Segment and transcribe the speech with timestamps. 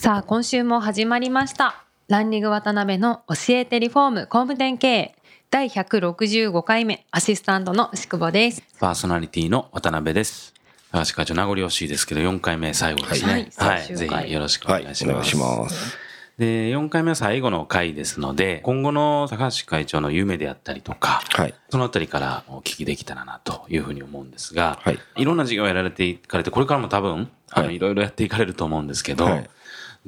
[0.00, 5.14] さあ今週も始まりましたランニング渡辺の教えてリフォーム工務店経営
[5.50, 10.54] 第165回目アシスタントの宿保ですパーソナリティの渡辺です。
[10.92, 13.50] 高橋会長、名残惜しいですけど、4回目最後ですね。
[13.56, 13.96] はいはい。
[13.96, 15.10] ぜひよろしくおはい、願いします。
[15.10, 15.98] お願いします。
[16.38, 21.54] で、4回目は最後の回ですので、今後の高橋会長の夢であったりとか、はい。
[21.70, 24.98] そのあたりからお聞きできたらなというふうに思うんですが、はい。
[25.16, 29.50] いろんな事業をやられていかれて、これからも多分、あの、はいいろいろやっていかれると思うんですけど、はい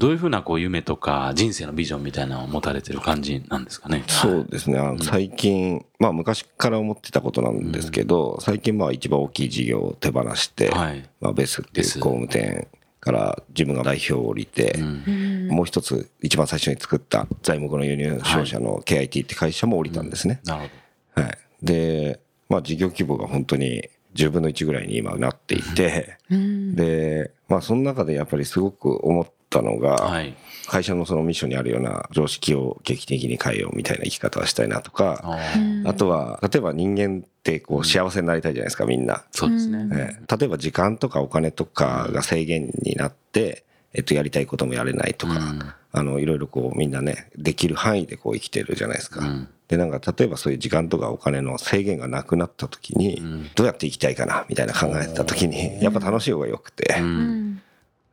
[0.00, 4.02] どういうふうなこう夢とか人生のビジョンみたいなのを持たれてる感じなんですかね？
[4.08, 4.78] そうですね。
[4.78, 11.06] あの最近、まあ昔から思ってたことなんですけど、最近まあ一番大きい事業を手放して、はい。
[11.20, 12.66] まあベスっていう工務店
[12.98, 15.48] から自分が代表を降りて、うん。
[15.48, 20.40] もう一つ一番最初に作った材木の輸入商社の KIT って会社も降りたんですね。
[20.46, 20.70] なる
[21.14, 21.38] ほはい。
[21.62, 30.04] で、まあ事業規模が本当に10分の1ぐらいに今なっていて、で、まあその中でやっぱりすごく思ったのが、ど。
[30.04, 30.34] はい。
[30.70, 35.36] 会社のそのミッションにあるような常識を劇的に変えようみたいな生き方はしたいなとか、
[35.84, 39.24] あとは、例えば人間ってこう幸せになりたいじゃないですか、みんな。
[39.32, 39.88] そうですね。
[39.92, 49.26] ええ例えば時間とかお金とかが制限になって、えっと、やりたいこともやれないとか、うんあの、いろいろこうみんなね、できる範囲でこう生きてるじゃないですか。
[49.26, 53.22] うんで、なんか例えばそういう時間とかお金の制限がなくなった時に、
[53.54, 57.49] どうやって生きたいかな、みたいな考えてた時に、やっぱ楽しい方が良くて、うん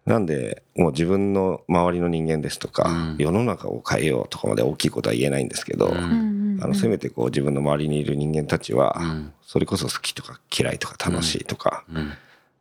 [0.07, 3.15] なんで、もう自分の周りの人間ですとか、うん。
[3.19, 6.59] 世の中を変えようとかまで大きいことは言えないんですけど、ん。
[6.61, 9.33] あのせめてこう自分の周りにいる人間たちは、ん。
[9.45, 12.13] それこそ好きとか嫌いとか楽しいとか、うん。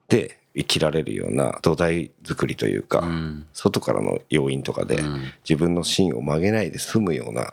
[0.09, 3.47] で生きられるような土台作りというか、うん。
[3.53, 5.21] 外からの要因とかで、ん。
[5.49, 7.53] 自分の芯を曲げないで済むような。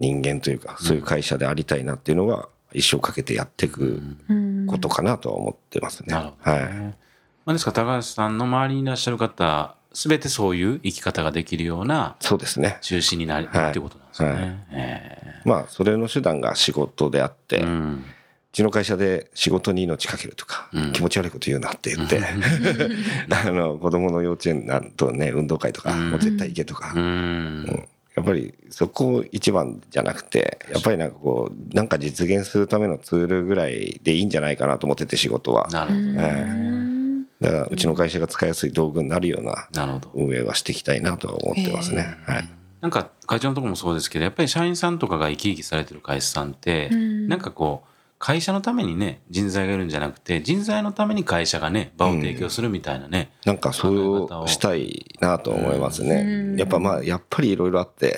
[0.00, 4.02] 人間というか、そういう会社でありたいなっていうのが、一生かけてやっていく
[4.66, 6.08] ことかなとは思ってますね。
[6.08, 6.94] なるほど、はい。
[7.42, 7.46] ね。
[7.46, 12.78] まあ、ですから、高橋さんの周りにいらっしゃる方、すべてそういう生き方ができるようなそうですね。
[12.80, 14.34] 中心になる、はいっていうことなんですよね。
[14.34, 17.66] はいえまあ、それの手段が仕事であって、えう。
[17.66, 18.04] うん
[18.52, 22.20] ちの会社で仕事に命かけるとか、気持ち悪いこと言うなって言って、
[23.32, 27.88] あの、子供の幼稚園なんとね、運動会とか、もう絶対行けとか、うん。
[28.14, 35.66] やっぱりそこ一番じゃなくて、やっぱりなんかこう、なんか実現するためのツールぐらいでいいんじゃないかなと思ってて仕事は。
[35.70, 36.00] なるほど。
[36.20, 36.71] ええ
[37.42, 39.68] だからうちの会社が使いやすい道具になるような。
[40.14, 42.16] 運営はしていきたいなとは思ってますね。
[42.26, 42.48] はい。
[42.80, 47.88] なんか、会長のところもそうですけど、やっぱり社員さんとかが生き生きされてる会社さんって、なんかこう、
[48.18, 53.32] 会社のためにね、人材がいるんじゃなくて、人材のために会社がね、場を提供するみたいなね。
[53.44, 56.54] なんかそうしたいなと思いますね。
[56.56, 58.16] やっぱまあ、やっぱりいろいろあって。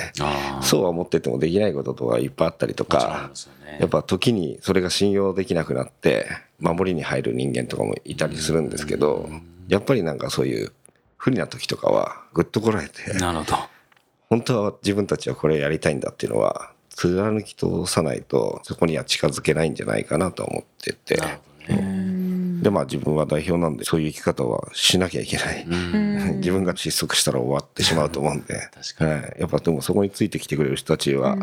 [0.60, 3.30] そうは思っててもできないこととかいっぱいあったりとか
[3.64, 3.78] ね。
[3.80, 6.26] やっぱ時にそれが信用できなくなって、
[6.60, 9.28] 守りに入る人間とかもいたりするんですけど、
[9.69, 10.72] やっぱりなんかそういう
[11.16, 13.56] 不利な時とかはぐっとこらえて、なるほど。
[14.28, 22.14] 本当は自分たちはこれやりたいんだっていうのは、貫き通さないとそこには近づけないんじゃないかなと思ってて、なるほどね。
[22.62, 25.66] でまあ自分は代表なんでそういう生き方はしなきゃいけない。
[26.38, 29.10] 自分が失速したら終わってしまうと思うんで、 確かに。
[29.10, 31.37] はい、やっぱでもそこについてきてくれる人たちは、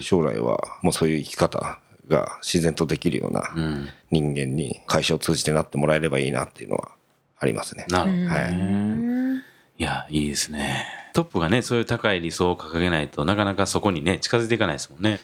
[0.00, 3.88] 将来はもうそういう生き方が自然とできるようなうん。
[4.10, 6.90] 人間に会社を通じてなってもらえればいいなっていうのは
[7.38, 7.86] ありますね。
[7.90, 8.28] なるほどね。
[8.28, 10.86] はいいや、いいですね。
[11.12, 15.20] トップがね、そういう高い理想を掲げないとなかなかそこにね、近づいていかないですもんね。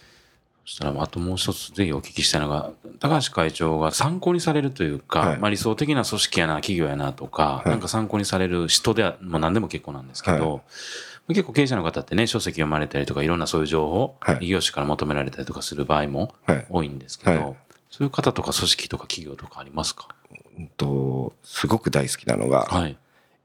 [0.64, 10.60] そしたら、あともう一つぜひお聞きしたいのが、高橋会長が参考にされるというか、はいまあ理想的な組織やな、企業やなとか、なんか参考にされる人では、もう何でも結構なんですけど、は
[11.28, 14.38] 結構経営者の方ってね、書籍読まれたりとか、いろんなそういう情報、はい。
[14.42, 16.66] 異業種から求められたりとかする場合もはい。
[16.68, 17.56] 多いんですけど、はい。
[17.90, 20.08] そういう方とか組織とか企業とかありますか？
[20.58, 22.96] うんとすごく大好きなのが、はい。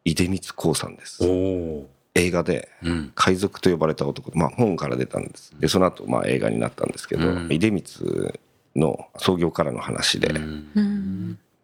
[0.05, 1.23] 出光興産です。
[1.23, 1.85] お
[2.15, 3.11] 映画で、うん。
[3.15, 5.53] 海賊と呼ばれた男、まあ本から出たんです。
[5.59, 7.47] で、その後、まあ映画になったんですけど、うん。
[7.47, 8.33] 出光
[8.75, 10.29] の創業からの話で、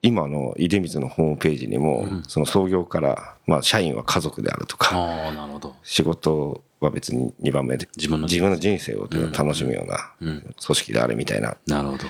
[0.05, 5.75] 今の出光のホームページにも、その創業から、まあ社員は家族であるとか、ああ、なるほど。
[5.83, 9.07] 仕事は別に2番目で、自分の自分の人生を
[9.37, 12.05] 楽しむようなうん組織であるみたいななるほど。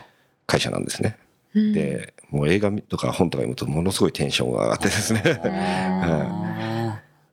[0.45, 1.17] 会社なんですね。
[1.53, 5.21] で、もう映画とか本とか読むとものすごいテンションが上がってですね。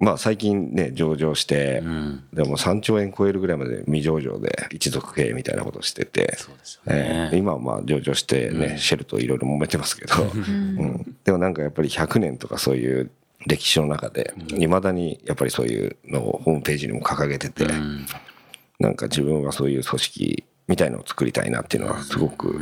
[0.03, 2.25] あまあ最近ね、上場してう、ん。
[2.33, 7.39] でも3兆円超えるぐらいまで未上場で一族経営みたいなことをしてて、そうですよえーね。
[7.39, 11.17] 今はまあ上場してね、シェルといろいろ揉めてますけど、 うん。
[11.25, 13.11] でもなんかやっぱり100年とかそういう
[13.47, 18.07] 歴史の中で、いまだにやっぱりそういうのをホームページにも掲げてて、うん。
[18.81, 22.59] なんか自分はそういう組織みたいのを作りたいなっていうのはすごく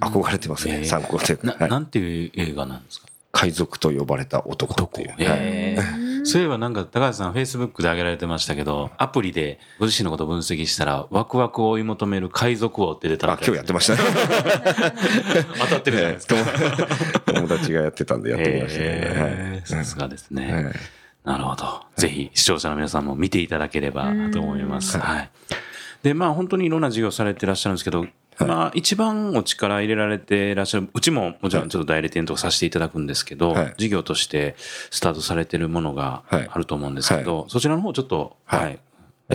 [0.00, 1.70] 憧れてますね、えー参考というか、な、はい。
[1.70, 3.06] なんていう映画なんですか？
[3.32, 5.08] 海賊と呼ばれた男っていう。
[5.10, 5.18] はい。
[5.20, 14.00] ええそういえばなんか高橋さんフェイスブックで上げられてましたけどアプリでご自身のことを分析したらワクワクを追い求める海賊王って出たみあ、今日やってましたね。
[15.60, 16.34] 当たってるじゃないですか。
[17.32, 18.86] 友達がやってたんでやってみましたね。
[18.86, 20.52] えーさすがですね。
[20.52, 20.72] はい
[21.24, 21.82] なるほど。
[21.96, 24.98] ぜひ視聴者の皆さんも見ていただければと思います。
[24.98, 25.30] はい。
[26.02, 28.06] で、まあ本当にいろんな事業されてらっしゃるんですけど、
[28.46, 33.74] まあ一番お力入れられていらっしゃる、うちももちろんちょっと代理店とかさせていただくんですけど、はい。
[33.76, 36.48] 事業としてスタートされてるものがはい。
[36.50, 38.78] あると思うんですけど、そちらの方ちょっと、はい、はい。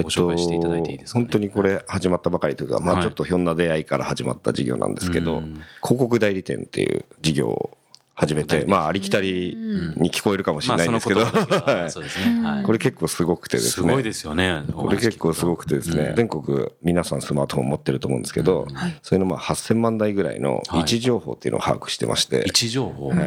[0.03, 1.25] ご紹介していただいていいですか、ね？
[1.25, 3.01] 本当にこれ始まったばかりというか、まはい。
[3.01, 5.61] あちょっとひょんな出会いから始まった事業なんですけど、うん。
[5.81, 7.77] 広告代理店っていう事業を
[8.17, 9.55] 始めて、まあありきたり
[9.97, 13.87] に聞こえるかもしれないんですけど、これ結構すごくてですね。
[13.89, 14.63] すごいですよね。
[14.73, 18.67] これ結構すごくてですね、全国皆さんスマートフォン持ってると思うんですけど、
[19.01, 23.09] それのまあ8000万台ぐらいの位置情報っていうのを把握してまして、位置情報。
[23.09, 23.19] はい。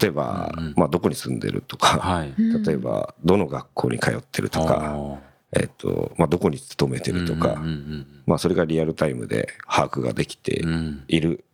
[0.00, 2.32] 例えば、まあどこに住んでるとか、はい。
[2.38, 5.20] 例えばどの学校に通ってるとか、
[5.52, 10.64] えっと、まあどこに勤めてるとか、うんうんまあそれがリアルタイムで把握ができて
[11.06, 11.44] いる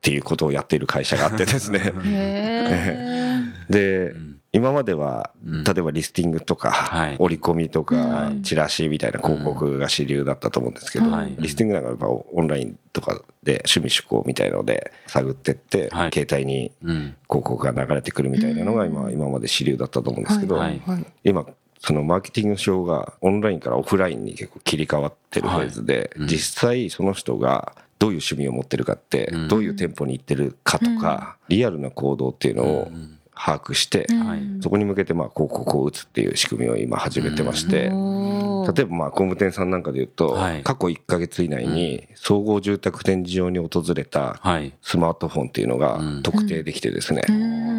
[0.00, 1.92] っていうことをやっている会社があってですね。
[2.06, 4.14] へで、
[4.50, 5.64] 今までは、うん。
[5.64, 7.16] 例えばリスティングとか、はい。
[7.18, 8.40] 折り込みとかは、い。
[8.40, 11.36] チラシみたいな広告が主流だったと思うんですけど、はい。
[11.38, 16.10] リスティングなんかやっぱオンラインとかで趣味趣向みたいので探ってって、はい。
[16.12, 17.14] 携帯にうん。
[17.28, 20.80] 広告が流れてくるみたいなのが今、今まで主流だったと思うんですけど、はい。
[21.24, 21.46] 今、
[21.78, 26.26] そのマーケティング症がオンラインからオフラインに結構切り替わってるフェーズで、うん。
[26.26, 29.48] 実際その人がどういう趣味を持ってるかって、うん。
[29.48, 32.90] どういう店舗に行ってるかとか、リアルな行動っていうのを
[33.34, 34.62] 把握して、はい。
[34.62, 40.62] そこに向けてまあ広告を打つっていう仕組みを今始めてまして、例えばまあ工務店さんなんかで言うと、はい。
[40.62, 44.72] 過去1ヶ月以内に総合住宅展示場に訪れたはい。
[44.80, 46.22] スマートフォンっていうのがうん。
[46.22, 47.22] 特定できてですね、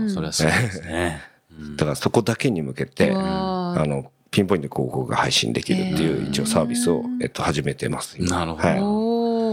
[0.07, 1.19] それはそうですね。
[1.59, 1.75] うん。
[1.77, 8.15] だからそこだけに向けて、あの、ピンポイントで広告が配信できるっていう一応サービスを、えっと、始めてます。
[8.18, 8.29] 今。
[8.39, 8.68] なるほど。
[8.68, 9.10] はい。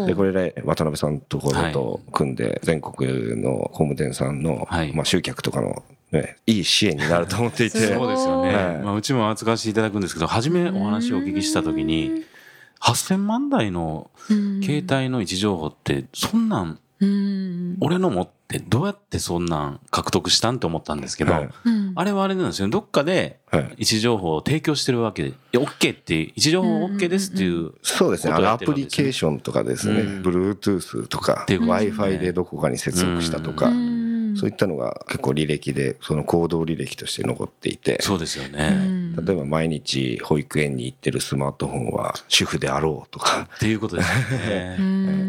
[0.09, 4.93] で、これで渡辺さんところと組んで、全国の工務店さんの、はい。
[4.93, 8.55] まあ集客とかの、ね、いい支援になると思っていて、 そうですよね。
[8.55, 8.77] はい。
[8.79, 12.25] まあ、うちも扱わせていただくんですけど、初めお話をお聞きしたときに、
[12.81, 14.11] 8000万台の
[14.63, 21.49] 携帯の位置情報って、そんなん俺の持ってどうやってそんなん獲得したんって思ったんですけど、はい。
[21.65, 21.93] うん。
[21.95, 22.69] あれはあれなんですよ。
[22.69, 23.63] どっかではい。
[23.79, 28.33] 位置情報を提供してるわけで、いや OK って、位置情報 OK ですっていう、そうですね。
[28.33, 30.23] アプリケーションとかですね、うん。
[30.23, 34.09] Bluetooth とか、ていうことでどこかに接続したとか、うん。
[34.37, 38.71] そういったのが結構履歴で、その行動履歴として残っていて、そうですようね。
[38.71, 39.17] ん。
[39.17, 44.09] 例えば毎日保育園に行ってるスマートフォンは主婦であろうとか、っていうことです
[44.49, 44.77] ね。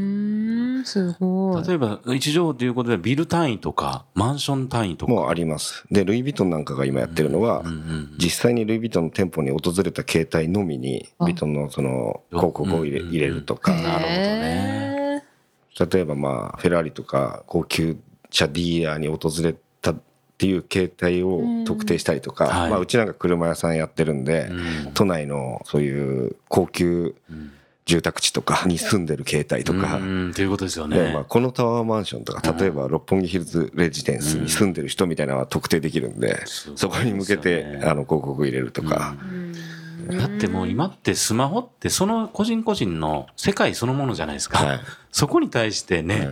[0.89, 1.67] んすごい。
[1.67, 5.11] 例えば、位置情報ということで、ビル単位とか、マンション単位とか。
[5.11, 5.83] もうあります。
[5.91, 15.23] で、ルイ・ヴィトンなんかが今やってるのは、うんうん実際にルイ・ヴィトンの店舗に訪れた携帯のみに、ヴィトンのその広告を入れうん入れるとか、なるほどね。
[15.91, 17.97] 例えばまあ、フェラーリとか高級
[18.29, 19.95] 車ディーラーに訪れたっ
[20.37, 22.69] ていう携帯を特定したりとか、はい。
[22.69, 24.47] まあ、うちなんか車屋さんやってるんで、
[24.85, 24.91] うん。
[24.93, 27.15] 都内のそういう高級
[27.89, 30.95] 住宅地とかに住んでる携帯とか、うん、ということですよね。
[30.95, 39.15] でまあ、このタワーマンションとか、例えば六本木ヒルズレジデンスに住んでる人みたいなのは特定できるんで、そこに向けてあの広告入れるとか、
[40.07, 44.63] だってもう今ってスマホってその個人個人の世界そのものじゃないですか。
[44.63, 44.79] はい。
[45.11, 46.29] そこに対してね、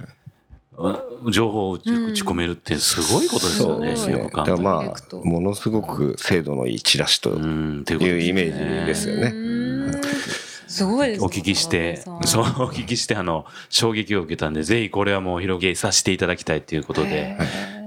[1.32, 3.96] 情報を打ち込めるってすごいことですよね。
[3.96, 4.20] そうですね。
[4.20, 9.34] よくまあ、ものすごく精度のいいチラシというイメージですよね。
[10.68, 11.26] うんすごいですね。
[11.26, 12.16] お聞きしてそう。
[12.16, 12.22] んお
[12.72, 17.38] 聞きして、あの、衝撃を受けたんで、ぜひこれはもう広げさせていただきたいということで、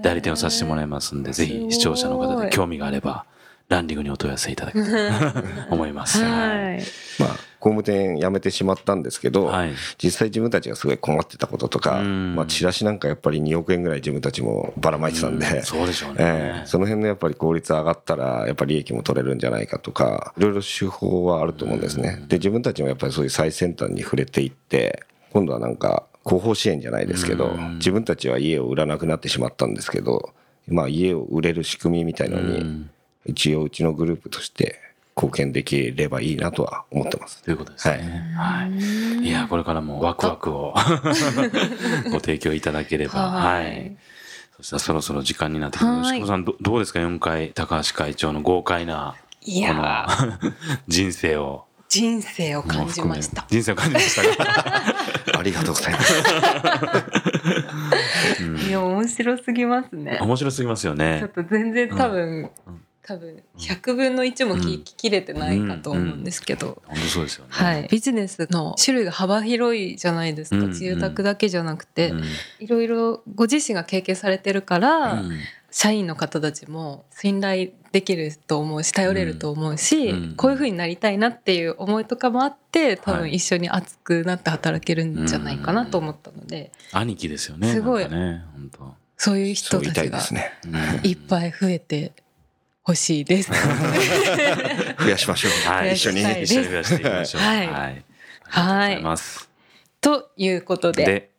[0.02, 3.26] 代理店をさせてもらいますんで、ぜひ視聴者の方で興味があれば、
[3.68, 5.32] ランディングにお問い合わせいただきたい
[5.68, 6.20] と思います。
[6.24, 6.82] はい。
[7.18, 9.74] まあ、工務店辞めてしまったんですけど、はい。
[10.02, 12.34] 実際自分たちがすごい困ってたこととか、うん。
[12.34, 16.16] まあ、チラシなんかやっぱり2億円ぐらい自分たちもばらまいてたんで、そうでしょうね。
[16.20, 22.24] ええその辺のやっぱり効率上がったら、やっぱり利益も取れるんじゃないかとか、いろいろ手法はあると思うんですね。
[22.28, 30.32] で、自分たちもやっぱりそういう最先端に触れていって、今度はなんか、広報支援じゃないですけど、自分たちは家を売らなくなってしまったんですけど、
[30.68, 32.86] まあ家を売れる仕組みみたいのに
[33.24, 34.78] 一応うちのグループとして
[35.20, 37.42] 貢献できればいいなとは思ってます。
[37.42, 38.32] ということですね。
[38.34, 39.26] はい。
[39.26, 40.74] い、や、これからもワクワクを
[42.10, 43.20] ご提供いただければ。
[43.20, 43.96] ははいい。
[44.62, 50.06] そしたらそろそろ時間になってきて、はいしこさんどどうですか ?4 回高橋会長の豪快ないこのや
[50.88, 51.64] 人生を。
[51.88, 53.44] 人生を感じました。
[53.50, 54.52] 人生を感じましたが。
[55.38, 56.14] ありがとうございます。
[58.68, 60.18] いや面白すぎますね。
[60.20, 61.28] 面白すぎますよちょっね。
[61.34, 67.50] と全然多分、うん多分100分の1も聞ききれてないかと思うんですけど、本当そうですよね。
[67.50, 70.72] はい、ビジネスの種類が幅広いじゃないですか、うん。
[70.72, 72.24] 住宅だけじゃなくて、うん。
[72.58, 75.38] いろいろご自身が経験されてるから、うん。
[75.72, 80.34] 社員の方たちも信頼できると思うし頼れると思うし、うん。
[80.36, 83.20] こういう風になりたいなっていう思いとかもあって多はい。
[83.20, 87.72] 分一緒に熱くなって働けるんじゃないかなと思ったので、兄貴ですよね。
[87.72, 88.08] すごい。
[88.08, 88.94] ね、本当。
[89.16, 90.18] そういう人たちが
[91.02, 92.12] いっぱい増えて
[92.90, 93.50] ほしいです。
[94.98, 95.72] 増やしましょう。
[95.72, 96.22] はい、一緒に。
[96.22, 97.42] 増やしたい一緒に増やしていきましょう。
[97.42, 97.68] はいはい。
[97.68, 99.50] ありがとうございます。
[100.00, 101.30] ということでで、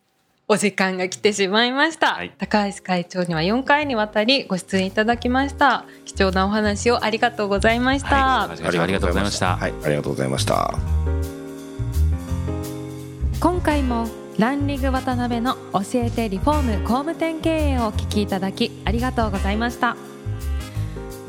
[0.48, 9.58] お時間が来てしまいました、はい高橋会長には4回にわたりご出演いただきました貴重なお話をありがとうございました、はいありがとうございました。
[9.58, 10.74] はい、ありがとうございました。
[13.40, 19.98] 今回もランリング渡辺の教えてリフォーム工務店経営をお聞きいただきありがとうございました